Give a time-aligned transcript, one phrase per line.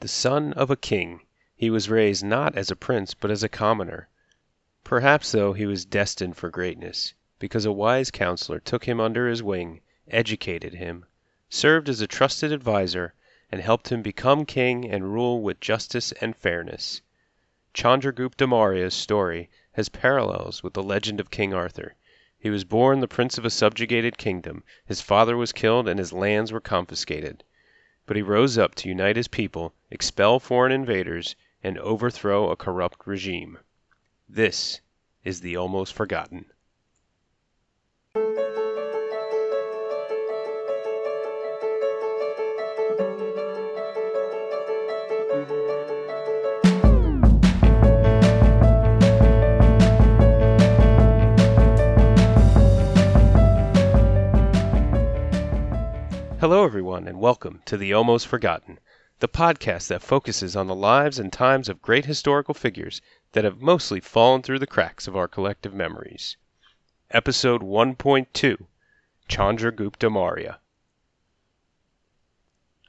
[0.00, 1.22] The son of a king,
[1.56, 4.08] he was raised not as a prince but as a commoner.
[4.84, 9.42] Perhaps, though, he was destined for greatness, because a wise counselor took him under his
[9.42, 11.04] wing, educated him,
[11.50, 13.12] served as a trusted adviser,
[13.50, 17.02] and helped him become king and rule with justice and fairness.
[17.74, 21.96] Chandragupta Maurya's story has parallels with the legend of King Arthur.
[22.38, 26.12] He was born the prince of a subjugated kingdom, his father was killed and his
[26.12, 27.42] lands were confiscated.
[28.08, 33.06] But he rose up to unite his people, expel foreign invaders, and overthrow a corrupt
[33.06, 33.58] regime.
[34.26, 34.80] This
[35.24, 36.46] is the almost forgotten.
[56.48, 58.80] Hello, everyone, and welcome to The Almost Forgotten,
[59.18, 63.60] the podcast that focuses on the lives and times of great historical figures that have
[63.60, 66.38] mostly fallen through the cracks of our collective memories.
[67.10, 68.64] Episode 1.2
[69.28, 70.58] Chandragupta Maurya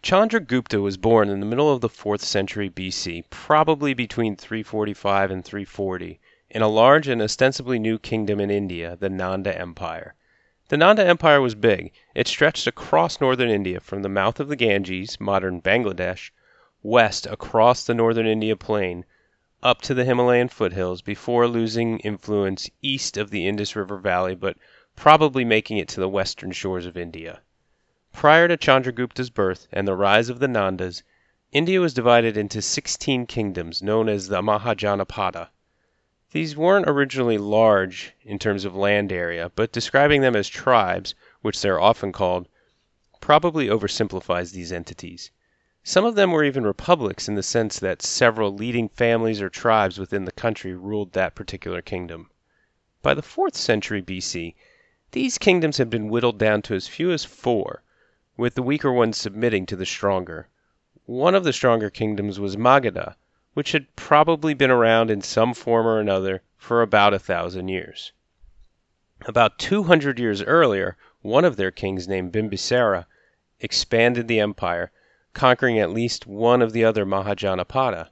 [0.01, 5.43] Chandragupta was born in the middle of the 4th century BC, probably between 345 and
[5.43, 10.15] 340, in a large and ostensibly new kingdom in India, the Nanda Empire.
[10.69, 11.91] The Nanda Empire was big.
[12.13, 16.29] It stretched across northern India from the mouth of the Ganges (modern Bangladesh)
[16.83, 19.03] west across the northern India plain
[19.63, 24.57] up to the Himalayan foothills before losing influence east of the Indus River Valley but
[24.95, 27.41] probably making it to the western shores of India.
[28.13, 31.01] Prior to Chandragupta's birth and the rise of the Nandas,
[31.51, 35.47] India was divided into sixteen kingdoms known as the Mahajanapada.
[36.31, 41.59] These weren't originally large in terms of land area, but describing them as tribes, which
[41.59, 42.47] they are often called,
[43.19, 45.31] probably oversimplifies these entities.
[45.83, 49.97] Some of them were even republics in the sense that several leading families or tribes
[49.97, 52.29] within the country ruled that particular kingdom.
[53.01, 54.55] By the 4th century B.C.,
[55.09, 57.81] these kingdoms had been whittled down to as few as four,
[58.37, 60.47] with the weaker ones submitting to the stronger.
[61.07, 63.15] One of the stronger kingdoms was Magadha,
[63.59, 68.13] which had probably been around in some form or another for about a thousand years.
[69.25, 73.05] About two hundred years earlier, one of their kings named Bimbisara
[73.59, 74.93] expanded the empire,
[75.33, 78.07] conquering at least one of the other Mahajanapada.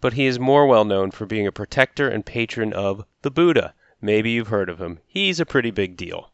[0.00, 3.74] But he is more well known for being a protector and patron of the Buddha.
[4.00, 4.98] Maybe you've heard of him.
[5.06, 6.32] He's a pretty big deal.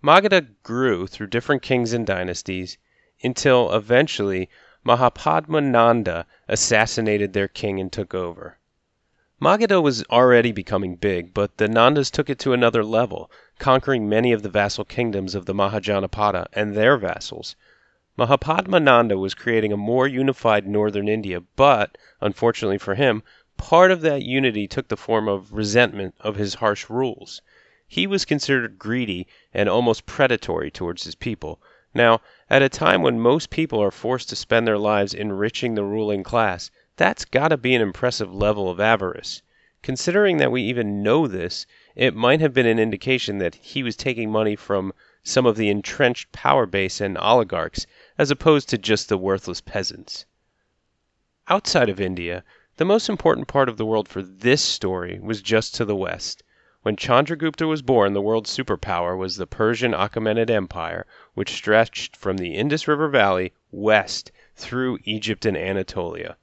[0.00, 2.78] Magadha grew through different kings and dynasties
[3.24, 4.48] until eventually
[4.86, 8.58] Mahapadmananda assassinated their king and took over.
[9.40, 14.30] Magadha was already becoming big, but the Nandas took it to another level, conquering many
[14.30, 17.56] of the vassal kingdoms of the Mahajanapada and their vassals.
[18.18, 23.22] Mahapadmananda was creating a more unified northern India, but, unfortunately for him,
[23.56, 27.40] part of that unity took the form of resentment of his harsh rules.
[27.88, 31.62] He was considered greedy and almost predatory towards his people.
[31.94, 35.84] Now, at a time when most people are forced to spend their lives enriching the
[35.84, 39.42] ruling class, that's got to be an impressive level of avarice.
[39.80, 43.96] Considering that we even know this, it might have been an indication that he was
[43.96, 47.86] taking money from some of the entrenched power base and oligarchs,
[48.18, 50.26] as opposed to just the worthless peasants.
[51.48, 52.42] Outside of India,
[52.76, 56.42] the most important part of the world for this story was just to the west.
[56.82, 62.36] When Chandragupta was born the world's superpower was the Persian Achaemenid Empire, which stretched from
[62.36, 66.36] the Indus River Valley west through Egypt and Anatolia.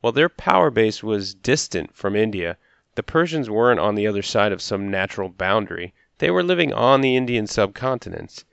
[0.00, 2.56] While their power base was distant from India,
[2.94, 5.92] the Persians weren't on the other side of some natural boundary.
[6.16, 8.44] They were living on the Indian subcontinent.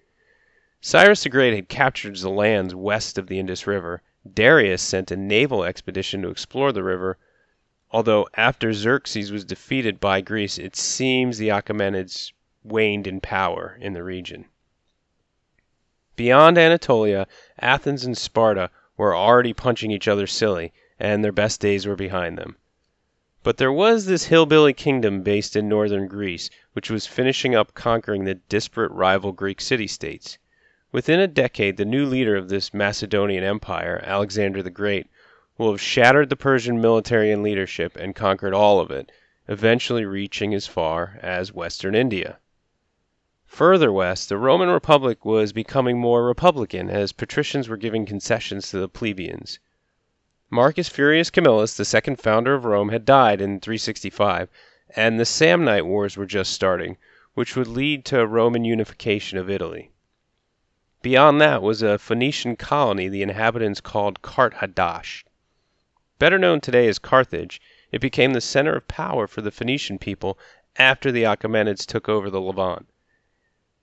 [0.81, 4.01] Cyrus the Great had captured the lands west of the Indus River.
[4.33, 7.17] Darius sent a naval expedition to explore the river
[7.91, 13.93] although after Xerxes was defeated by Greece it seems the Achaemenids waned in power in
[13.93, 14.45] the region.
[16.19, 17.27] Beyond Anatolia,
[17.61, 22.37] Athens and Sparta were already punching each other silly, and their best days were behind
[22.37, 22.57] them.
[23.41, 28.25] But there was this hillbilly kingdom based in northern Greece, which was finishing up conquering
[28.25, 30.37] the disparate rival Greek city states.
[30.91, 35.07] Within a decade the new leader of this Macedonian empire, Alexander the Great,
[35.57, 39.09] will have shattered the Persian military and leadership and conquered all of it,
[39.47, 42.39] eventually reaching as far as western India.
[43.53, 48.77] Further west, the Roman Republic was becoming more republican as patricians were giving concessions to
[48.77, 49.57] the plebeians.
[50.51, 54.49] Marcus Furius Camillus, the second founder of Rome, had died in 365,
[54.95, 56.97] and the Samnite Wars were just starting,
[57.33, 59.89] which would lead to a Roman unification of Italy.
[61.01, 65.23] Beyond that was a Phoenician colony the inhabitants called Kart Hadash.
[66.19, 67.59] Better known today as Carthage,
[67.91, 70.37] it became the center of power for the Phoenician people
[70.75, 72.85] after the Achaemenids took over the Levant.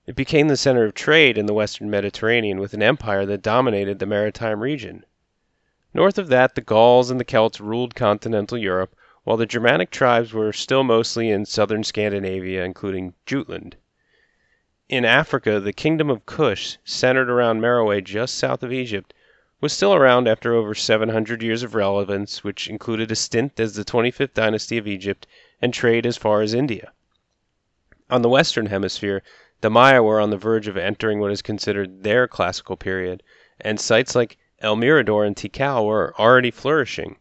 [0.07, 3.99] It became the center of trade in the western Mediterranean with an empire that dominated
[3.99, 5.05] the maritime region.
[5.93, 8.95] North of that, the Gauls and the Celts ruled continental Europe,
[9.25, 13.75] while the Germanic tribes were still mostly in southern Scandinavia, including Jutland.
[14.89, 19.13] In Africa, the kingdom of Kush, centered around Meroe just south of Egypt,
[19.61, 23.85] was still around after over 700 years of relevance, which included a stint as the
[23.85, 25.27] 25th dynasty of Egypt
[25.61, 26.93] and trade as far as India.
[28.09, 29.25] On the western hemisphere,
[29.63, 33.23] the Maya were on the verge of entering what is considered their classical period,
[33.59, 37.17] and sites like El Mirador and Tikal were already flourishing.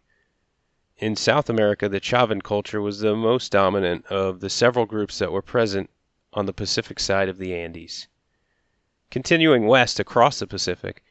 [0.98, 5.32] In South America, the Chavín culture was the most dominant of the several groups that
[5.32, 5.90] were present
[6.34, 8.08] on the Pacific side of the Andes.
[9.12, 11.04] Continuing west across the Pacific,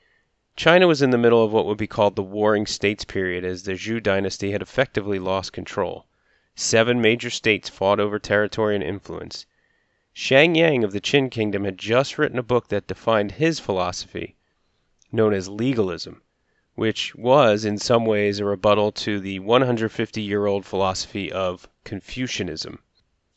[0.57, 3.63] China was in the middle of what would be called the Warring States period as
[3.63, 6.07] the Zhou dynasty had effectively lost control.
[6.55, 9.47] Seven major states fought over territory and influence.
[10.17, 14.37] Shang Yang of the Qin kingdom had just written a book that defined his philosophy,
[15.11, 16.23] known as legalism
[16.77, 22.79] which was in some ways a rebuttal to the 150 year old philosophy of Confucianism.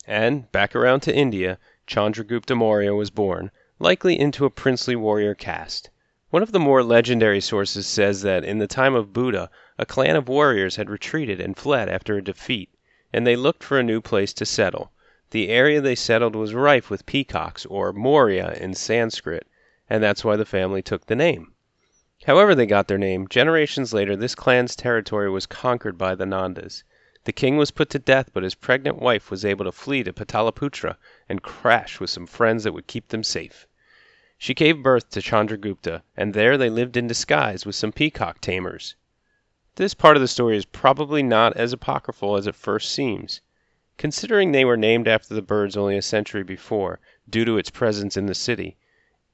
[0.06, 1.58] And, back around to India,
[1.88, 5.90] Chandragupta Maurya was born, likely into a princely warrior caste.
[6.30, 10.14] One of the more legendary sources says that in the time of Buddha a clan
[10.14, 12.70] of warriors had retreated and fled after a defeat,
[13.12, 14.92] and they looked for a new place to settle.
[15.30, 19.46] The area they settled was rife with peacocks, or Maurya in Sanskrit,
[19.90, 21.52] and that's why the family took the name.
[22.24, 26.82] However they got their name, generations later this clan's territory was conquered by the Nandas.
[27.24, 30.14] The king was put to death, but his pregnant wife was able to flee to
[30.14, 30.96] Pataliputra
[31.28, 33.66] and crash with some friends that would keep them safe.
[34.38, 38.96] She gave birth to Chandragupta, and there they lived in disguise with some peacock tamers.
[39.74, 43.42] This part of the story is probably not as apocryphal as it first seems.
[43.98, 48.16] Considering they were named after the birds only a century before, due to its presence
[48.16, 48.76] in the city,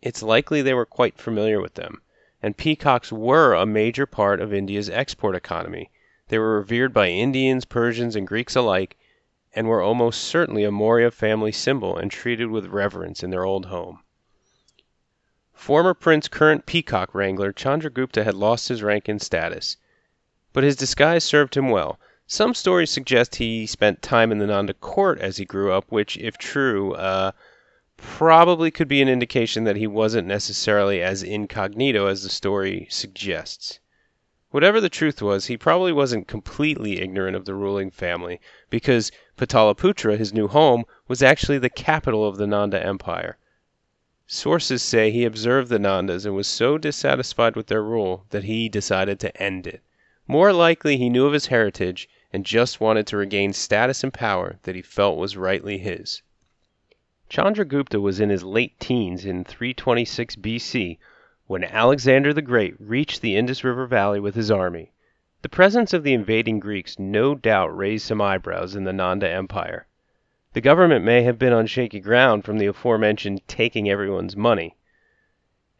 [0.02, 2.00] it's likely they were quite familiar with them
[2.44, 5.90] and peacocks were a major part of India's export economy.
[6.28, 8.98] They were revered by Indians, Persians, and Greeks alike,
[9.54, 13.64] and were almost certainly a Maurya family symbol and treated with reverence in their old
[13.64, 14.00] home.
[15.54, 19.78] Former Prince current peacock wrangler Chandragupta had lost his rank and status,
[20.52, 21.98] but his disguise served him well.
[22.26, 26.16] Some stories suggest he spent time in the Nanda court as he grew up, which,
[26.16, 27.32] if true, uh,
[27.98, 33.78] probably could be an indication that he wasn't necessarily as incognito as the story suggests.
[34.50, 38.40] Whatever the truth was, he probably wasn't completely ignorant of the ruling family,
[38.70, 43.36] because Pataliputra, his new home, was actually the capital of the Nanda Empire.
[44.26, 48.70] Sources say he observed the Nandas and was so dissatisfied with their rule that he
[48.70, 49.82] decided to end it.
[50.26, 54.58] More likely, he knew of his heritage and just wanted to regain status and power
[54.62, 56.22] that he felt was rightly his.
[57.28, 60.98] Chandragupta was in his late teens in 326 B.C.
[61.46, 64.92] when Alexander the Great reached the Indus River Valley with his army.
[65.42, 69.86] The presence of the invading Greeks no doubt raised some eyebrows in the Nanda Empire.
[70.54, 74.76] The government may have been on shaky ground from the aforementioned taking everyone's money.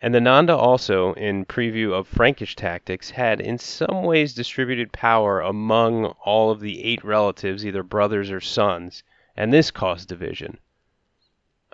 [0.04, 5.40] And the Nanda also, in preview of Frankish tactics, had in some ways distributed power
[5.40, 9.02] among all of the eight relatives, either brothers or sons,
[9.34, 10.58] and this caused division.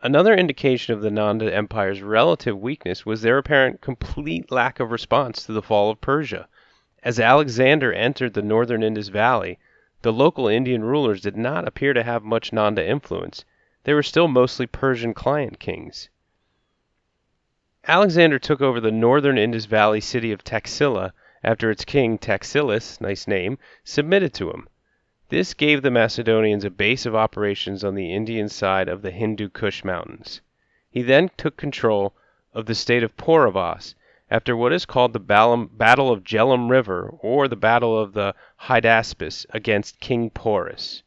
[0.00, 5.44] Another indication of the Nanda Empire's relative weakness was their apparent complete lack of response
[5.44, 6.46] to the fall of Persia.
[7.02, 9.58] As Alexander entered the northern Indus Valley,
[10.02, 13.44] the local Indian rulers did not appear to have much Nanda influence.
[13.82, 16.10] They were still mostly Persian client kings.
[17.88, 23.26] Alexander took over the northern Indus Valley city of Taxila after its king Taxiles, nice
[23.26, 24.68] name, submitted to him.
[25.30, 29.48] This gave the Macedonians a base of operations on the Indian side of the Hindu
[29.48, 30.42] Kush mountains.
[30.90, 32.14] He then took control
[32.52, 33.94] of the state of Pauravas
[34.30, 39.46] after what is called the Battle of Jhelum River or the Battle of the Hydaspes
[39.50, 41.02] against King Porus.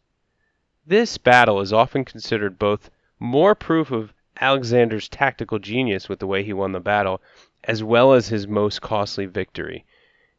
[0.87, 2.89] This battle is often considered both
[3.19, 4.11] more proof of
[4.41, 7.21] Alexander's tactical genius with the way he won the battle,
[7.65, 9.85] as well as his most costly victory.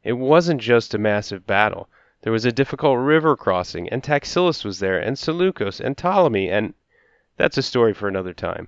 [0.02, 1.88] It wasn't just a massive battle.
[2.22, 6.74] There was a difficult river crossing, and Taxiles was there, and Seleucus, and Ptolemy, and
[7.36, 8.66] that's a story for another time.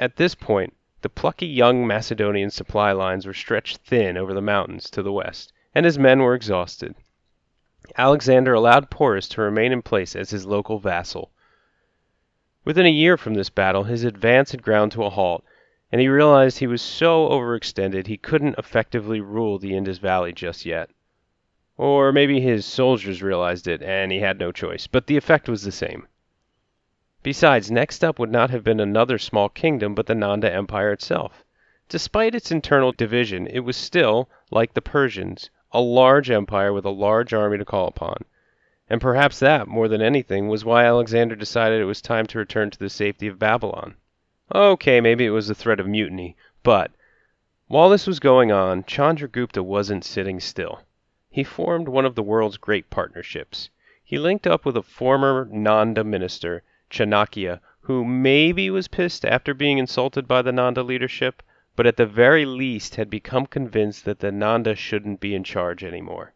[0.00, 4.88] At this point, the plucky young Macedonian supply lines were stretched thin over the mountains
[4.90, 6.94] to the west, and his men were exhausted.
[7.98, 11.30] Alexander allowed Porus to remain in place as his local vassal.
[12.66, 15.44] Within a year from this battle, his advance had ground to a halt,
[15.92, 20.66] and he realized he was so overextended he couldn't effectively rule the Indus Valley just
[20.66, 20.90] yet.
[21.76, 25.62] Or maybe his soldiers realized it and he had no choice, but the effect was
[25.62, 26.08] the same.
[27.22, 31.44] Besides, next up would not have been another small kingdom but the Nanda Empire itself.
[31.88, 36.90] Despite its internal division, it was still, like the Persians, a large empire with a
[36.90, 38.24] large army to call upon.
[38.88, 42.70] And perhaps that, more than anything, was why Alexander decided it was time to return
[42.70, 43.96] to the safety of Babylon.
[44.54, 46.92] Okay, maybe it was the threat of mutiny, but
[47.66, 50.82] while this was going on, Chandragupta wasn't sitting still.
[51.28, 53.70] He formed one of the world's great partnerships.
[54.04, 59.78] He linked up with a former Nanda minister, Chanakya, who maybe was pissed after being
[59.78, 61.42] insulted by the Nanda leadership,
[61.74, 65.82] but at the very least had become convinced that the Nanda shouldn't be in charge
[65.82, 66.34] anymore.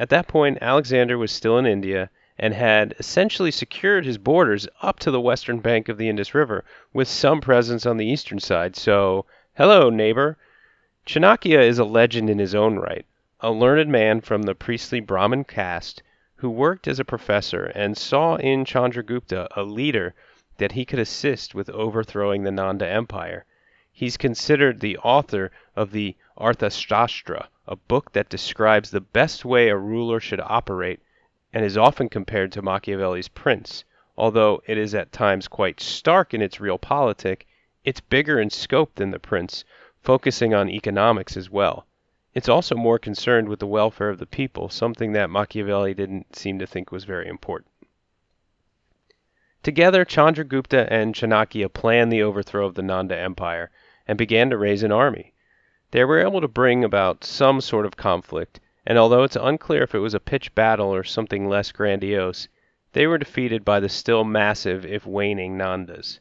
[0.00, 4.98] At that point, Alexander was still in India and had essentially secured his borders up
[5.00, 6.64] to the western bank of the Indus River,
[6.94, 8.76] with some presence on the eastern side.
[8.76, 9.26] So,
[9.58, 10.38] hello, neighbor.
[11.04, 13.04] Chanakya is a legend in his own right,
[13.40, 16.02] a learned man from the priestly Brahmin caste
[16.36, 20.14] who worked as a professor and saw in Chandragupta a leader
[20.56, 23.44] that he could assist with overthrowing the Nanda Empire.
[23.92, 29.76] He's considered the author of the Arthashastra, a book that describes the best way a
[29.76, 31.00] ruler should operate,
[31.52, 33.84] and is often compared to Machiavelli's Prince.
[34.16, 37.46] Although it is at times quite stark in its realpolitik,
[37.84, 39.64] it's bigger in scope than the Prince,
[40.02, 41.86] focusing on economics as well.
[42.32, 46.58] It's also more concerned with the welfare of the people, something that Machiavelli didn't seem
[46.58, 47.70] to think was very important.
[49.62, 53.70] Together, Chandragupta and Chanakya planned the overthrow of the Nanda Empire
[54.08, 55.34] and began to raise an army.
[55.92, 59.94] They were able to bring about some sort of conflict, and although it's unclear if
[59.94, 62.46] it was a pitched battle or something less grandiose,
[62.92, 66.20] they were defeated by the still massive if waning Nandas.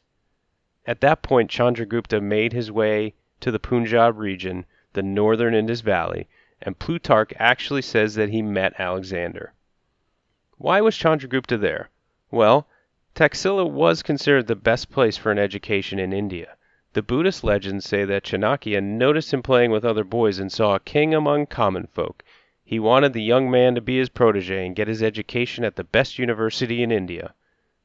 [0.87, 6.27] At that point Chandragupta made his way to the Punjab region, the northern Indus Valley,
[6.61, 9.53] and Plutarch actually says that he met Alexander.
[10.57, 11.89] Why was Chandragupta there?
[12.31, 12.67] Well,
[13.13, 16.55] Taxila was considered the best place for an education in India.
[16.93, 20.79] The Buddhist legends say that Chanakya noticed him playing with other boys and saw a
[20.79, 22.23] king among common folk.
[22.65, 25.83] He wanted the young man to be his protege and get his education at the
[25.83, 27.35] best university in India.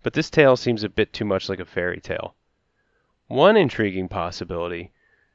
[0.03, 2.35] But this tale seems a bit too much like a fairy tale.
[3.27, 4.91] One intriguing possibility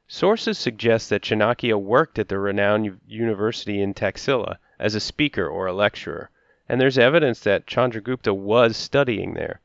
[0.08, 5.68] sources suggest that Chanakya worked at the renowned university in Taxila as a speaker or
[5.68, 6.32] a lecturer,
[6.68, 9.62] and there's evidence that Chandragupta was studying there.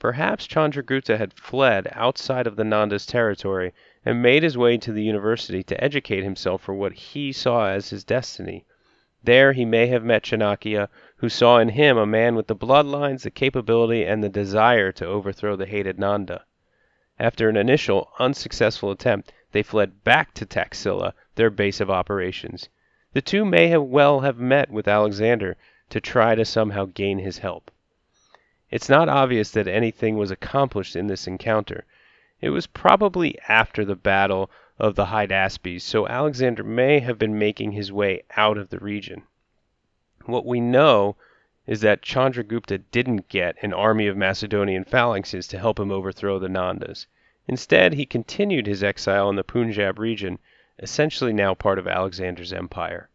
[0.00, 3.72] Perhaps Chandragupta had fled outside of the Nanda's territory
[4.04, 7.90] and made his way to the university to educate himself for what he saw as
[7.90, 8.64] his destiny.
[9.24, 13.24] There he may have met Chanakya, who saw in him a man with the bloodlines,
[13.24, 16.44] the capability, and the desire to overthrow the hated Nanda.
[17.18, 22.68] After an initial unsuccessful attempt, they fled back to Taxila, their base of operations.
[23.14, 25.56] The two may have well have met with Alexander
[25.90, 27.72] to try to somehow gain his help.
[28.70, 31.86] It's not obvious that anything was accomplished in this encounter.
[32.42, 37.72] It was probably after the battle of the Hydaspes, so Alexander may have been making
[37.72, 39.22] his way out of the region.
[40.26, 41.16] What we know
[41.66, 46.48] is that Chandragupta didn't get an army of Macedonian phalanxes to help him overthrow the
[46.48, 47.06] Nandas.
[47.46, 50.38] Instead, he continued his exile in the Punjab region,
[50.78, 53.08] essentially now part of Alexander's empire.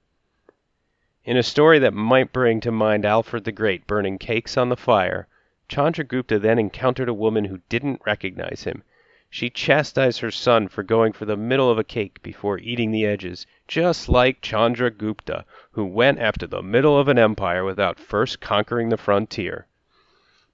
[1.26, 4.76] In a story that might bring to mind Alfred the Great burning cakes on the
[4.76, 5.28] fire,
[5.74, 8.84] Chandragupta then encountered a woman who didn't recognize him.
[9.28, 13.08] She chastised her son for going for the middle of a cake before eating the
[13.08, 18.90] edges, just like Chandragupta, who went after the middle of an empire without first conquering
[18.90, 19.66] the frontier.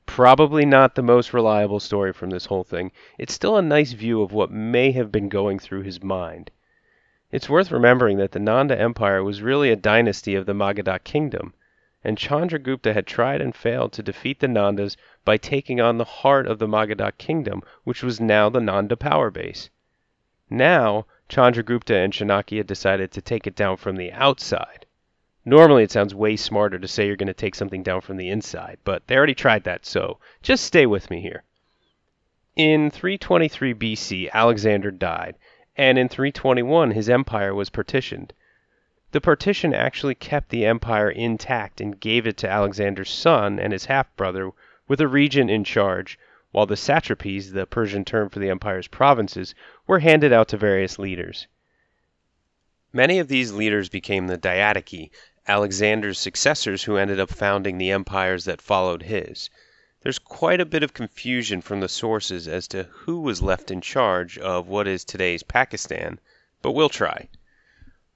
[0.06, 2.94] Probably not the most reliable story from this whole thing.
[3.18, 6.50] It's still a nice view of what may have been going through his mind.
[7.30, 11.54] It's worth remembering that the Nanda Empire was really a dynasty of the Magadha kingdom
[12.04, 16.48] and Chandragupta had tried and failed to defeat the Nandas by taking on the heart
[16.48, 19.70] of the Magadha kingdom, which was now the Nanda power base.
[20.50, 24.86] Now, Chandragupta and Chanakya decided to take it down from the outside.
[25.46, 28.30] Normally, it sounds way smarter to say you're going to take something down from the
[28.30, 31.44] inside, but they already tried that, so just stay with me here.
[32.56, 35.36] In 323 BC, Alexander died,
[35.78, 38.34] and in 321 his empire was partitioned.
[39.12, 43.86] The partition actually kept the empire intact and gave it to Alexander's son and his
[43.86, 44.52] half brother,
[44.88, 46.20] with a regent in charge,
[46.52, 49.56] while the satrapies, the Persian term for the empire's provinces,
[49.88, 51.48] were handed out to various leaders.
[52.94, 55.10] Many of these leaders became the Diadochi,
[55.48, 59.50] Alexander's successors who ended up founding the empires that followed his.
[60.02, 63.82] There's quite a bit of confusion from the sources as to who was left in
[63.82, 66.20] charge of what is today's Pakistan,
[66.62, 67.28] but we'll try.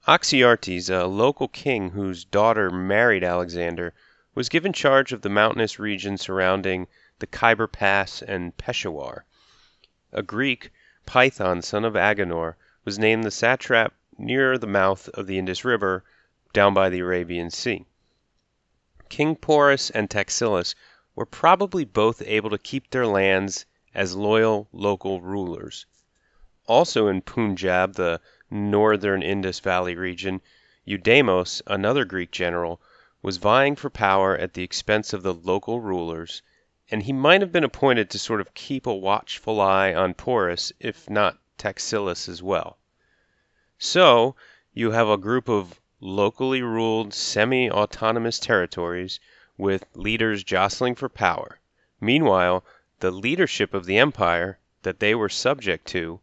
[0.06, 3.94] Oxyartes, a local king whose daughter married Alexander,
[4.34, 6.88] was given charge of the mountainous region surrounding
[7.20, 9.24] the Khyber Pass and Peshawar.
[10.12, 10.70] A Greek,
[11.06, 16.04] Python, son of Agenor, was named the satrap near the mouth of the Indus River,
[16.52, 17.86] down by the Arabian Sea.
[19.08, 20.74] King Porus and Taxiles
[21.14, 25.86] were probably both able to keep their lands as loyal local rulers.
[26.66, 28.20] Also in Punjab, the
[28.50, 30.40] northern Indus Valley region,
[30.86, 32.80] Eudemos, another Greek general,
[33.22, 36.42] was vying for power at the expense of the local rulers,
[36.90, 40.72] and he might have been appointed to sort of keep a watchful eye on Porus,
[40.78, 42.76] if not Taxiles as well.
[43.78, 44.36] So
[44.74, 49.20] you have a group of locally ruled semi autonomous territories
[49.56, 51.60] with leaders jostling for power.
[52.00, 52.62] Meanwhile,
[53.00, 56.20] the leadership of the empire that they were subject to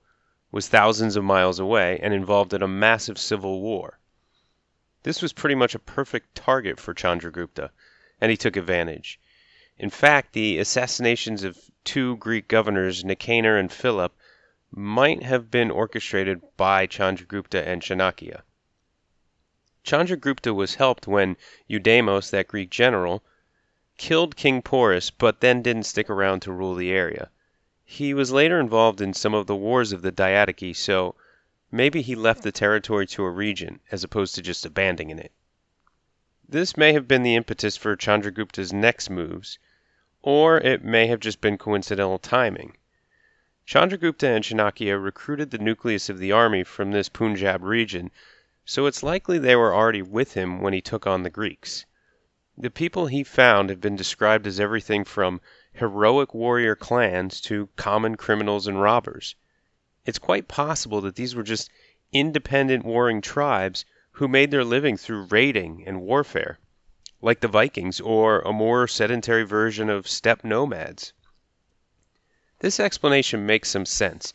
[0.52, 3.98] was thousands of miles away and involved in a massive civil war.
[5.04, 7.72] This was pretty much a perfect target for Chandragupta,
[8.20, 9.20] and he took advantage.
[9.80, 14.14] In fact, the assassinations of two Greek governors, Nicanor and Philip,
[14.70, 18.44] might have been orchestrated by Chandragupta and Chanakya.
[19.84, 21.36] Chandragupta was helped when
[21.68, 23.24] Eudemos, that Greek general,
[23.98, 27.30] killed King Porus, but then didn't stick around to rule the area.
[27.94, 31.14] He was later involved in some of the wars of the Diadochi, so
[31.70, 35.34] maybe he left the territory to a regent as opposed to just abandoning it.
[36.48, 39.60] This may have been the impetus for Chandragupta's next moves,
[40.22, 42.78] or it may have just been coincidental timing.
[43.66, 48.10] Chandragupta and Chanakya recruited the nucleus of the army from this Punjab region,
[48.64, 51.86] so it's likely they were already with him when he took on the Greeks.
[52.58, 55.42] The people he found have been described as everything from
[55.74, 59.36] heroic warrior clans to common criminals and robbers.
[60.06, 61.70] It's quite possible that these were just
[62.12, 66.60] independent warring tribes who made their living through raiding and warfare,
[67.22, 71.14] like the Vikings or a more sedentary version of steppe nomads.
[72.60, 74.34] This explanation makes some sense,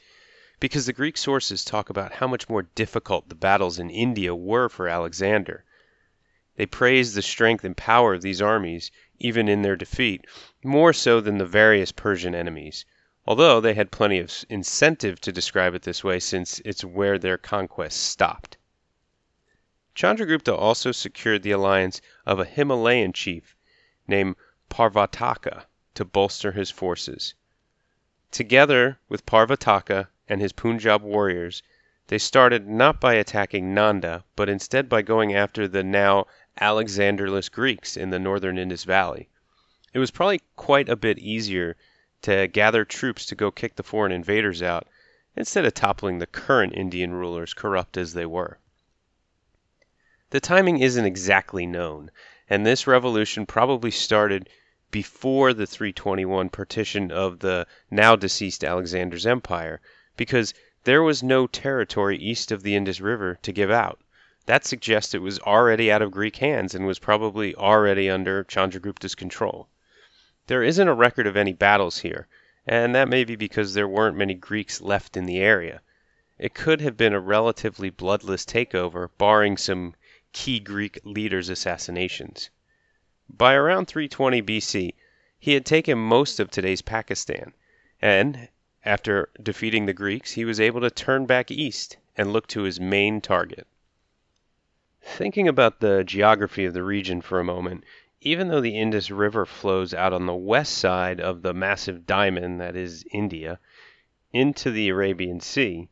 [0.58, 4.68] because the Greek sources talk about how much more difficult the battles in India were
[4.68, 5.64] for Alexander.
[6.56, 10.26] They praise the strength and power of these armies, even in their defeat,
[10.66, 12.84] more so than the various Persian enemies,
[13.24, 17.38] although they had plenty of incentive to describe it this way since it's where their
[17.38, 18.56] conquests stopped.
[19.94, 23.56] Chandragupta also secured the alliance of a Himalayan chief
[24.06, 24.36] named
[24.68, 27.34] Parvataka to bolster his forces.
[28.30, 31.62] Together with Parvataka and his Punjab warriors,
[32.08, 36.26] they started not by attacking Nanda, but instead by going after the now
[36.60, 39.28] Alexanderless Greeks in the northern Indus Valley.
[39.96, 41.74] It was probably quite a bit easier
[42.20, 44.86] to gather troops to go kick the foreign invaders out
[45.34, 48.58] instead of toppling the current Indian rulers, corrupt as they were.
[50.28, 52.10] The timing isn't exactly known,
[52.50, 54.50] and this revolution probably started
[54.90, 59.80] before the 321 partition of the now deceased Alexander's empire,
[60.14, 60.52] because
[60.84, 64.02] there was no territory east of the Indus River to give out.
[64.44, 69.14] That suggests it was already out of Greek hands and was probably already under Chandragupta's
[69.14, 69.70] control.
[70.48, 72.28] There isn't a record of any battles here,
[72.66, 75.80] and that may be because there weren't many Greeks left in the area.
[76.38, 79.96] It could have been a relatively bloodless takeover, barring some
[80.32, 82.50] key Greek leaders' assassinations.
[83.28, 84.94] By around 320 B.C.,
[85.40, 87.52] he had taken most of today's Pakistan,
[88.00, 88.48] and
[88.84, 92.78] after defeating the Greeks he was able to turn back east and look to his
[92.78, 93.66] main target.
[95.02, 97.82] Thinking about the geography of the region for a moment,
[98.26, 102.60] even though the Indus River flows out on the west side of the massive diamond
[102.60, 103.60] that is India
[104.32, 105.88] into the Arabian Sea,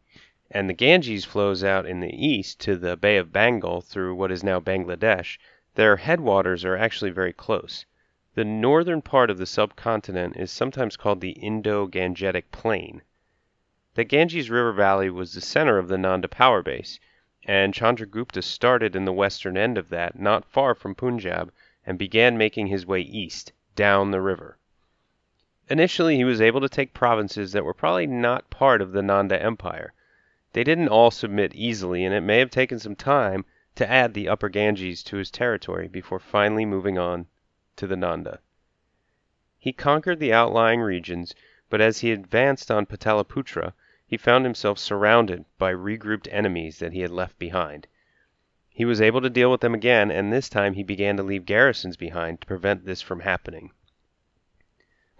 [0.51, 4.33] and the Ganges flows out in the east to the Bay of Bengal through what
[4.33, 5.39] is now Bangladesh,
[5.77, 7.87] their headwaters are actually very close.
[8.35, 13.03] The northern part of the subcontinent is sometimes called the Indo-Gangetic Plain.
[13.95, 16.99] The Ganges River Valley was the center of the Nanda power base,
[17.45, 21.53] and Chandragupta started in the western end of that, not far from Punjab,
[21.87, 24.57] and began making his way east, down the river.
[25.69, 29.43] Initially he was able to take provinces that were probably not part of the Nanda
[29.43, 29.93] Empire.
[30.53, 33.45] They didn't all submit easily, and it may have taken some time
[33.75, 37.27] to add the upper Ganges to his territory before finally moving on
[37.77, 38.41] to the Nanda.
[39.59, 41.35] He conquered the outlying regions,
[41.71, 43.73] but as he advanced on Pataliputra
[44.07, 47.87] he found himself surrounded by regrouped enemies that he had left behind.
[48.77, 51.47] He was able to deal with them again, and this time he began to leave
[51.47, 53.71] garrisons behind to prevent this from happening.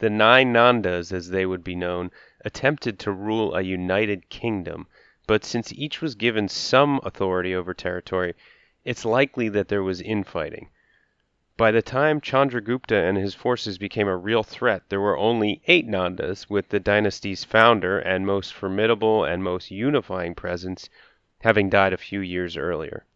[0.01, 2.11] The nine Nandas, as they would be known,
[2.45, 4.89] attempted to rule a united kingdom,
[5.29, 8.35] but since each was given some authority over territory,
[8.85, 10.71] it's likely that there was infighting.
[11.57, 15.87] By the time Chandragupta and his forces became a real threat there were only eight
[15.87, 20.89] Nandas, with the dynasty's founder and most formidable and most unifying presence
[21.43, 23.07] having died a few years earlier.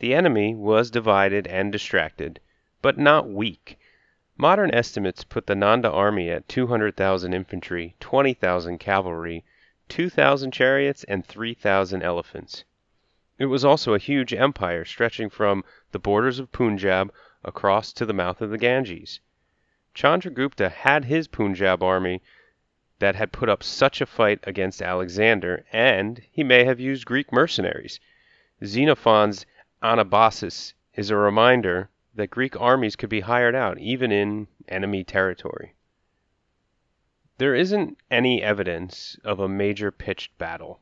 [0.00, 2.40] The enemy was divided and distracted,
[2.82, 3.78] but not weak.
[4.36, 9.44] Modern estimates put the Nanda army at 200,000 infantry, 20,000 cavalry,
[9.88, 12.64] 2,000 chariots, and 3,000 elephants.
[13.38, 18.12] It was also a huge empire stretching from the borders of Punjab across to the
[18.12, 19.20] mouth of the Ganges.
[19.94, 22.20] Chandragupta had his Punjab army
[22.98, 27.30] that had put up such a fight against Alexander, and he may have used Greek
[27.30, 28.00] mercenaries.
[28.64, 29.46] Xenophon's
[29.84, 35.74] Anabasis is a reminder that Greek armies could be hired out even in enemy territory.
[37.36, 40.80] There isn't any evidence of a major pitched battle.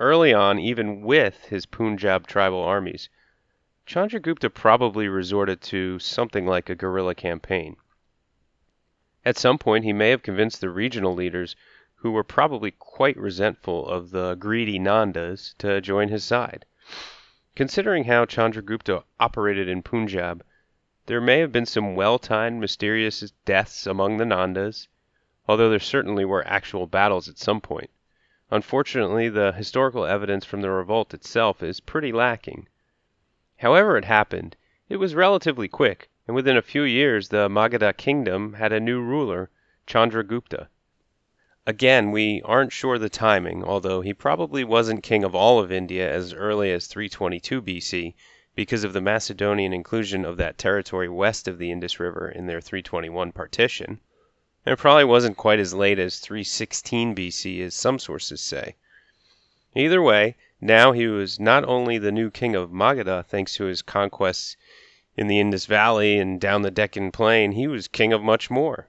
[0.00, 3.10] Early on, even with his Punjab tribal armies,
[3.86, 7.76] Chandragupta probably resorted to something like a guerrilla campaign.
[9.26, 11.54] At some point he may have convinced the regional leaders,
[11.96, 16.64] who were probably quite resentful of the greedy Nandas, to join his side.
[17.54, 20.42] Considering how Chandragupta operated in Punjab,
[21.04, 24.88] there may have been some well timed mysterious deaths among the Nandas,
[25.46, 27.90] although there certainly were actual battles at some point.
[28.50, 32.68] Unfortunately, the historical evidence from the revolt itself is pretty lacking.
[33.58, 34.56] However it happened,
[34.88, 39.02] it was relatively quick, and within a few years the Magadha kingdom had a new
[39.02, 39.50] ruler,
[39.86, 40.68] Chandragupta.
[41.64, 46.12] Again, we aren't sure the timing, although he probably wasn't king of all of India
[46.12, 48.14] as early as 322 BC
[48.56, 52.60] because of the Macedonian inclusion of that territory west of the Indus River in their
[52.60, 54.00] 321 partition.
[54.66, 58.74] And it probably wasn't quite as late as 316 BC as some sources say.
[59.76, 63.82] Either way, now he was not only the new king of Magadha thanks to his
[63.82, 64.56] conquests
[65.16, 68.88] in the Indus Valley and down the Deccan plain, he was king of much more.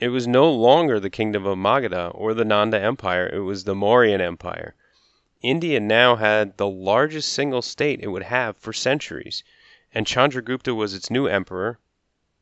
[0.00, 3.74] It was no longer the kingdom of Magadha or the Nanda Empire, it was the
[3.74, 4.74] Mauryan Empire.
[5.42, 9.44] India now had the largest single state it would have for centuries,
[9.92, 11.80] and Chandragupta was its new emperor,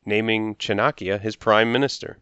[0.05, 2.19] naming Chanakya his prime minister.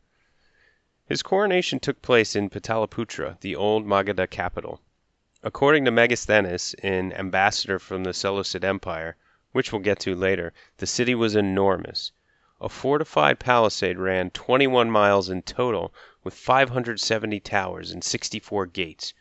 [1.05, 4.81] His coronation took place in Pataliputra, the old Magadha capital.
[5.43, 9.17] According to Megasthenes, an ambassador from the Seleucid Empire,
[9.51, 12.11] which we'll get to later, the city was enormous.
[12.59, 15.93] A fortified palisade ran 21 miles in total,
[16.23, 19.13] with 570 towers and 64 gates.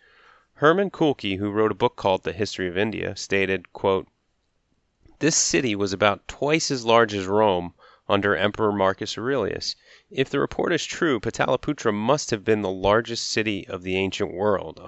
[0.55, 3.67] Hermann Kulke, who wrote a book called The History of India, stated,
[5.19, 7.75] This city was about twice as large as Rome
[8.09, 9.77] under Emperor Marcus Aurelius.
[10.11, 14.33] If the report is true, Pataliputra must have been the largest city of the ancient
[14.33, 14.81] world.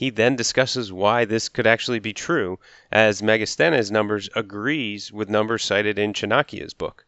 [0.00, 2.58] He then discusses why this could actually be true,
[2.90, 7.04] as Megasthenes' numbers agrees with numbers cited in Chanakya's book.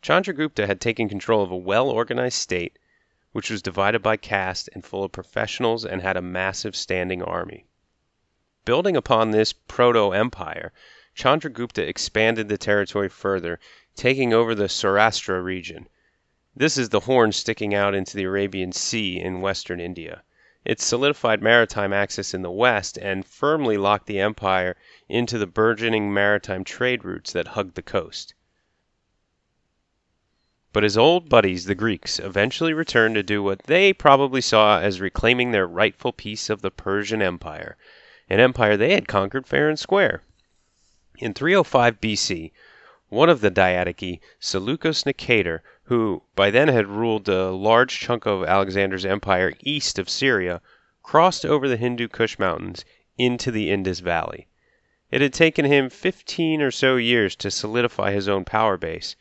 [0.00, 2.78] Chandragupta had taken control of a well organized state,
[3.32, 7.66] which was divided by caste and full of professionals and had a massive standing army.
[8.64, 10.72] Building upon this proto empire,
[11.16, 13.58] Chandragupta expanded the territory further,
[13.96, 15.88] taking over the Saurashtra region.
[16.54, 20.22] This is the horn sticking out into the Arabian Sea in western India.
[20.68, 24.76] It solidified maritime access in the west and firmly locked the empire
[25.08, 28.34] into the burgeoning maritime trade routes that hugged the coast.
[30.74, 35.00] But his old buddies, the Greeks, eventually returned to do what they probably saw as
[35.00, 37.78] reclaiming their rightful piece of the Persian Empire,
[38.28, 40.20] an empire they had conquered fair and square.
[41.16, 42.52] In 305 B.C.,
[43.08, 48.44] one of the Diadochi, Seleucus Nicator, who by then had ruled a large chunk of
[48.44, 50.60] Alexander's empire east of Syria,
[51.02, 52.84] crossed over the Hindu Kush mountains
[53.16, 54.48] into the Indus Valley.
[55.10, 59.16] It had taken him fifteen or so years to solidify his own power base.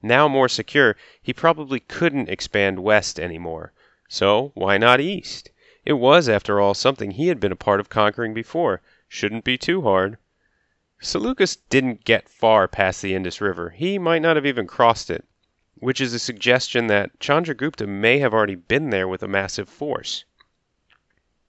[0.00, 3.74] Now more secure, he probably couldn't expand west any more.
[4.08, 5.50] So why not east?
[5.84, 8.80] It was, after all, something he had been a part of conquering before.
[9.06, 10.16] Shouldn't be too hard.
[10.98, 13.68] Seleucus didn't get far past the Indus River.
[13.68, 15.26] He might not have even crossed it
[15.78, 20.24] which is a suggestion that Chandragupta may have already been there with a massive force.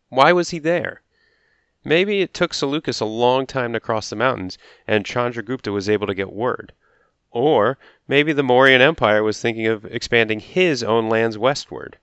[0.09, 1.01] Why was he there?
[1.83, 6.07] Maybe it took Seleucus a long time to cross the mountains, and Chandragupta was able
[6.07, 6.73] to get word.
[7.31, 11.97] Or maybe the Mauryan Empire was thinking of expanding his own lands westward.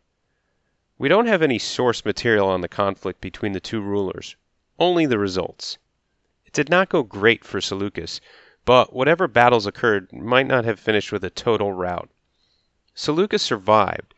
[0.97, 4.37] We don't have any source material on the conflict between the two rulers,
[4.79, 5.77] only the results.
[6.47, 8.21] It did not go great for Seleucus,
[8.65, 12.09] but whatever battles occurred might not have finished with a total rout.
[12.97, 14.15] Seleucus survived,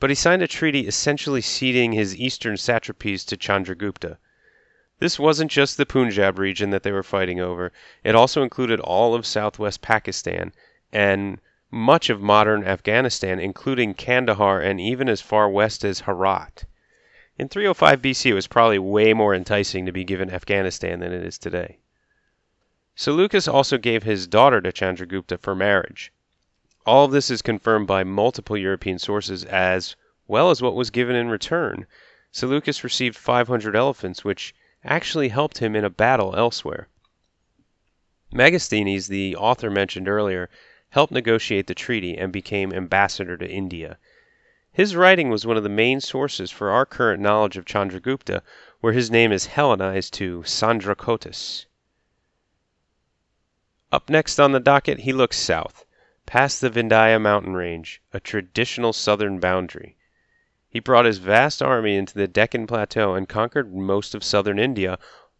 [0.00, 4.18] but he signed a treaty essentially ceding his eastern satrapies to Chandragupta.
[4.98, 9.14] This wasn't just the Punjab region that they were fighting over, it also included all
[9.14, 10.52] of southwest Pakistan
[10.92, 16.64] and much of modern Afghanistan, including Kandahar and even as far west as Herat.
[17.38, 21.22] In 305 BC, it was probably way more enticing to be given Afghanistan than it
[21.22, 21.78] is today.
[22.94, 26.12] Seleucus also gave his daughter to Chandragupta for marriage.
[26.86, 29.96] All of this is confirmed by multiple European sources as
[30.28, 31.86] well as what was given in return.
[32.30, 36.86] Seleucus received 500 elephants, which actually helped him in a battle elsewhere.
[38.32, 40.48] Megasthenes, the author mentioned earlier,
[40.90, 43.98] helped negotiate the treaty and became ambassador to India.
[44.70, 48.42] His writing was one of the main sources for our current knowledge of Chandragupta,
[48.80, 51.66] where his name is Hellenized to Sandracottus.
[53.90, 55.85] Up next on the docket, he looks south,
[56.26, 59.96] past the Vindhya mountain range, a traditional southern boundary.
[60.68, 64.98] He brought his vast army into the Deccan Plateau and conquered most of southern India,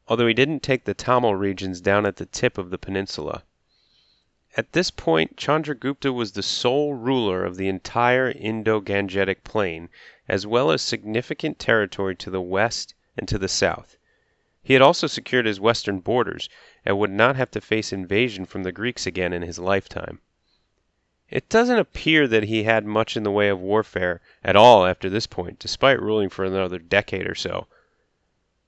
[0.08, 3.42] although he didn't take the Tamil regions down at the tip of the peninsula.
[4.56, 9.90] At this point Chandragupta was the sole ruler of the entire Indo-Gangetic plain,
[10.28, 13.96] as well as significant territory to the west and to the south.
[14.62, 16.48] He had also secured his western borders,
[16.84, 20.20] and would not have to face invasion from the Greeks again in his lifetime.
[21.28, 25.10] It doesn't appear that he had much in the way of warfare at all after
[25.10, 27.66] this point, despite ruling for another decade or so.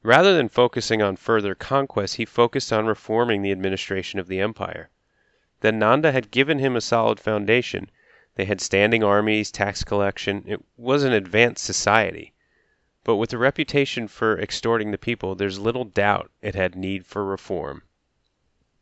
[0.03, 4.91] Rather than focusing on further conquest, he focused on reforming the administration of the empire.
[5.61, 7.91] The Nanda had given him a solid foundation.
[8.35, 10.43] They had standing armies, tax collection.
[10.45, 12.33] It was an advanced society.
[13.05, 17.25] But with a reputation for extorting the people, there's little doubt it had need for
[17.25, 17.83] reform.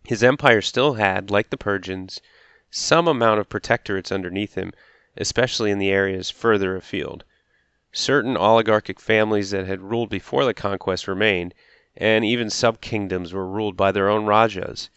[0.05, 2.23] His empire still had, like the Persians,
[2.69, 4.73] some amount of protectorates underneath him,
[5.17, 7.23] especially in the areas further afield.
[7.93, 11.55] Certain oligarchic families that had ruled before the conquest remained,
[11.97, 14.91] and even sub kingdoms were ruled by their own rajas.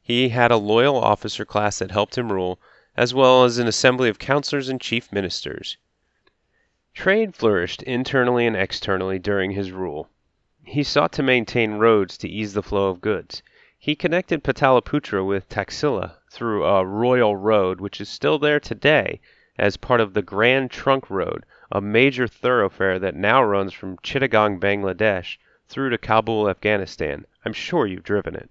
[0.00, 2.60] He had a loyal officer class that helped him rule,
[2.96, 5.78] as well as an assembly of counselors and chief ministers.
[6.94, 10.08] Trade flourished internally and externally during his rule.
[10.62, 13.42] He sought to maintain roads to ease the flow of goods.
[13.76, 19.18] He connected Pataliputra with Taxila through a royal road which is still there today
[19.58, 24.60] as part of the Grand Trunk Road, a major thoroughfare that now runs from Chittagong,
[24.60, 27.24] Bangladesh, through to Kabul, Afghanistan.
[27.46, 28.50] I'm sure you've driven it.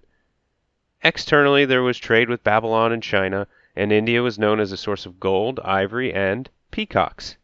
[1.04, 3.46] Externally, there was trade with Babylon and China,
[3.76, 7.36] and India was known as a source of gold, ivory, and peacocks.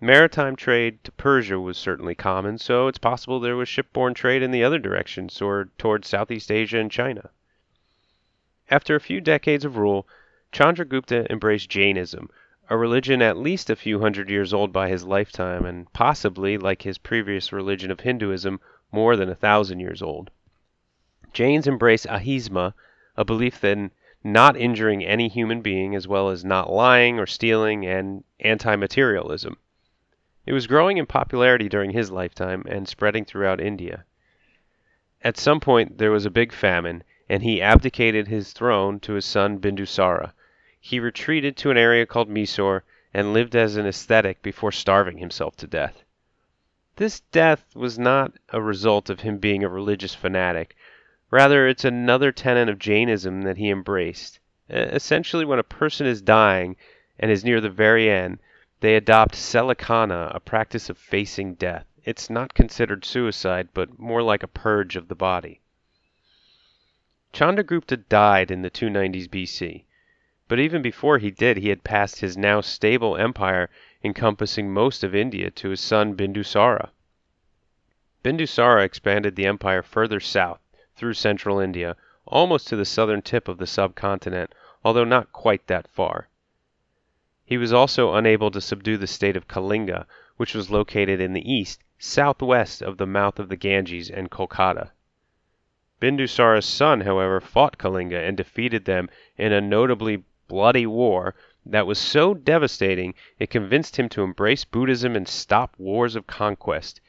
[0.00, 4.50] Maritime trade to Persia was certainly common, so it's possible there was shipborne trade in
[4.50, 7.30] the other direction, or toward Southeast Asia and China.
[8.72, 10.06] After a few decades of rule,
[10.52, 12.30] Chandragupta embraced Jainism,
[12.68, 16.82] a religion at least a few hundred years old by his lifetime, and possibly, like
[16.82, 18.60] his previous religion of Hinduism,
[18.92, 20.30] more than a thousand years old.
[21.32, 22.72] Jains embrace ahimsa,
[23.16, 23.90] a belief in
[24.22, 29.56] not injuring any human being, as well as not lying or stealing, and anti materialism.
[30.46, 34.04] It was growing in popularity during his lifetime and spreading throughout India.
[35.22, 39.24] At some point there was a big famine, and he abdicated his throne to his
[39.24, 40.34] son Bindusara.
[40.78, 45.56] He retreated to an area called Mysore and lived as an ascetic before starving himself
[45.56, 46.04] to death.
[46.96, 50.76] This death was not a result of him being a religious fanatic,
[51.30, 54.40] Rather, it's another tenet of Jainism that he embraced.
[54.68, 56.74] Essentially, when a person is dying
[57.20, 58.40] and is near the very end,
[58.80, 61.86] they adopt Sallekhana, a practice of facing death.
[62.04, 65.59] It's not considered suicide, but more like a purge of the body.
[67.32, 69.84] Chandragupta died in the 290s BC,
[70.48, 73.70] but even before he did, he had passed his now stable empire
[74.02, 76.90] encompassing most of India to his son Bindusara.
[78.24, 80.60] Bindusara expanded the empire further south
[80.96, 81.94] through central India,
[82.26, 84.52] almost to the southern tip of the subcontinent,
[84.84, 86.28] although not quite that far.
[87.44, 91.48] He was also unable to subdue the state of Kalinga, which was located in the
[91.48, 94.90] east, southwest of the mouth of the Ganges and Kolkata.
[96.00, 101.34] Bindusara's son, however, fought Kalinga and defeated them in a notably bloody war
[101.66, 107.02] that was so devastating it convinced him to embrace Buddhism and stop wars of conquest.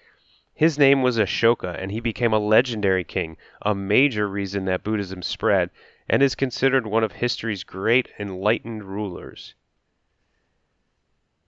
[0.53, 5.21] His name was Ashoka, and he became a legendary king, a major reason that Buddhism
[5.21, 5.69] spread,
[6.09, 9.55] and is considered one of history's great enlightened rulers.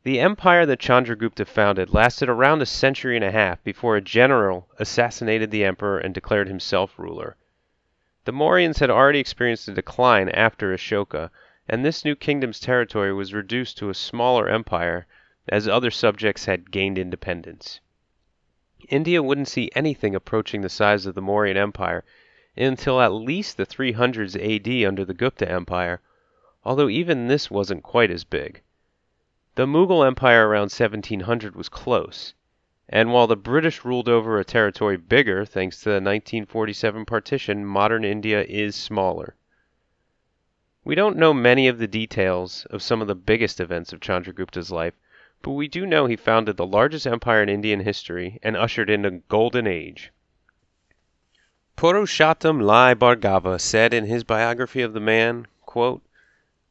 [0.06, 4.68] The empire that Chandragupta founded lasted around a century and a half before a general
[4.78, 7.38] assassinated the emperor and declared himself ruler.
[8.26, 11.30] The Mauryans had already experienced a decline after Ashoka,
[11.70, 15.08] and this new kingdom's territory was reduced to a smaller empire
[15.48, 17.80] as other subjects had gained independence.
[18.90, 22.04] India wouldn't see anything approaching the size of the Mauryan Empire
[22.58, 26.02] until at least the 300s AD under the Gupta Empire,
[26.66, 28.63] although even this wasn't quite as big.
[29.56, 32.34] The Mughal Empire around 1700 was close,
[32.90, 38.04] and while the British ruled over a territory bigger thanks to the 1947 partition, modern
[38.04, 39.36] India is smaller.
[40.84, 44.72] We don't know many of the details of some of the biggest events of Chandragupta's
[44.72, 44.96] life,
[45.44, 49.06] but we do know he founded the largest empire in Indian history and ushered in
[49.06, 50.12] a golden age.
[51.78, 56.02] Purushottam Lal Bhargava said in his biography of the man, quote,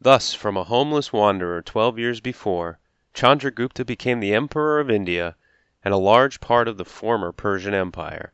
[0.05, 2.81] Thus, from a homeless wanderer twelve years before,
[3.15, 5.37] Chandragupta became the Emperor of India
[5.85, 8.33] and a large part of the former Persian Empire.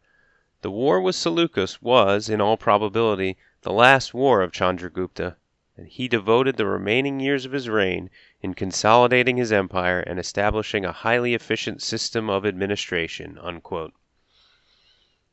[0.63, 5.37] The war with Seleucus was, in all probability, the last war of Chandragupta,
[5.77, 8.09] and he devoted the remaining years of his reign
[8.41, 13.39] in consolidating his empire and establishing a highly efficient system of administration.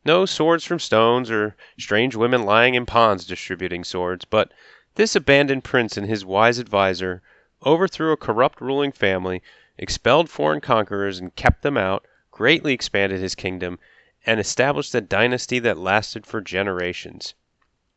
[0.03, 4.51] No swords from stones or strange women lying in ponds distributing swords, but
[4.95, 7.21] this abandoned prince and his wise adviser
[7.65, 9.41] overthrew a corrupt ruling family,
[9.77, 13.77] expelled foreign conquerors and kept them out, greatly expanded his kingdom,
[14.25, 17.33] and established a dynasty that lasted for generations.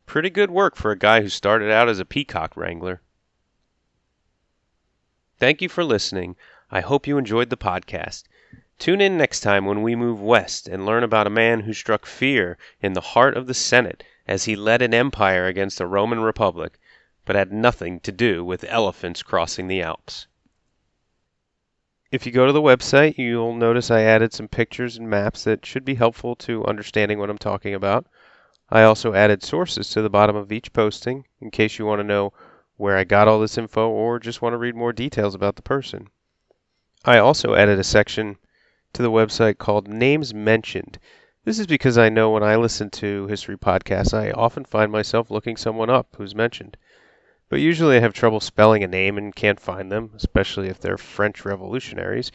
[0.07, 3.01] Pretty good work for a guy who started out as a peacock wrangler.
[5.39, 6.35] Thank you for listening.
[6.71, 8.25] I hope you enjoyed the podcast.
[8.79, 12.07] Tune in next time when we move west and learn about a man who struck
[12.07, 16.21] fear in the heart of the Senate as he led an empire against a Roman
[16.21, 16.79] republic,
[17.29, 20.27] but had nothing to do with elephants crossing the Alps.
[22.11, 25.67] If you go to the website, you'll notice I added some pictures and maps that
[25.67, 28.07] should be helpful to understanding what I'm talking about.
[28.71, 32.03] I also added sources to the bottom of each posting in case you want to
[32.03, 32.33] know
[32.79, 35.61] where I got all this info or just want to read more details about the
[35.63, 36.09] person.
[37.05, 38.39] I also added a section
[38.95, 40.99] to the website called Names Mentioned.
[41.45, 45.31] This is because I know when I listen to history podcasts, I often find myself
[45.31, 46.79] looking someone up who's mentioned.
[47.49, 50.99] But usually I have trouble spelling a name and can't find them, especially if they're
[50.99, 52.31] French revolutionaries.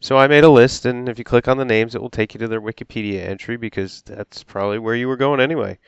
[0.00, 2.34] So I made a list, and if you click on the names, it will take
[2.34, 5.78] you to their Wikipedia entry because that's probably where you were going anyway.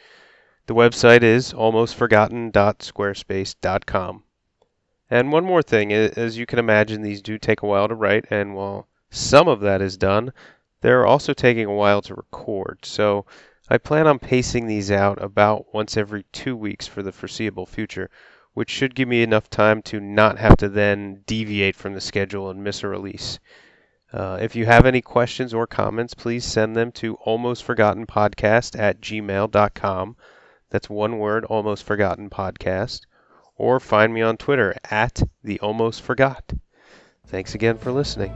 [0.67, 4.23] The website is almostforgotten.squarespace.com.
[5.11, 8.25] And one more thing, as you can imagine, these do take a while to write,
[8.31, 10.33] and while some of that is done,
[10.81, 12.79] they're also taking a while to record.
[12.85, 13.27] So
[13.69, 18.09] I plan on pacing these out about once every two weeks for the foreseeable future,
[18.55, 22.51] which should give me enough time to not have to then deviate from the schedule
[22.51, 23.39] and miss a release.
[24.13, 30.17] Uh, if you have any questions or comments, please send them to almostforgottenpodcast at gmail.com.
[30.71, 33.03] That's one word, Almost Forgotten Podcast.
[33.57, 36.53] Or find me on Twitter at The Almost Forgot.
[37.27, 38.35] Thanks again for listening.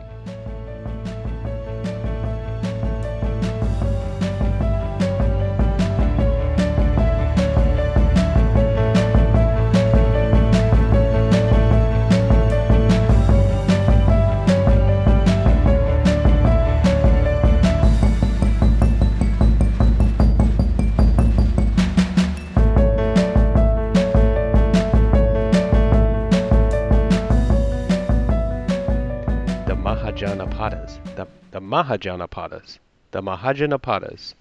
[31.67, 32.79] Mahajanapadas,
[33.11, 34.35] the Mahajanapadas,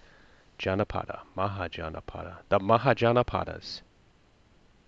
[0.60, 3.82] Janapada, Mahajanapada, the Mahajanapadas.